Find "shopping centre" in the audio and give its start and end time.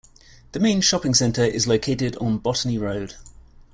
0.81-1.43